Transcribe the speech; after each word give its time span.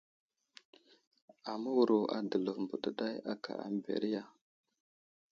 Aməwuro 1.51 1.97
a 2.15 2.17
Dəlov 2.29 2.57
mbeɗeɗay 2.63 3.15
aka 3.31 3.51
aməberiya. 3.65 4.23